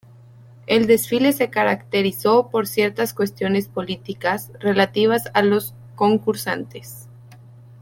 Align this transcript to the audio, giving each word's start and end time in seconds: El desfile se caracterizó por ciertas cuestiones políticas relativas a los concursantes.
El 0.65 0.87
desfile 0.87 1.31
se 1.31 1.51
caracterizó 1.51 2.49
por 2.49 2.65
ciertas 2.65 3.13
cuestiones 3.13 3.67
políticas 3.67 4.51
relativas 4.59 5.29
a 5.35 5.43
los 5.43 5.75
concursantes. 5.95 7.07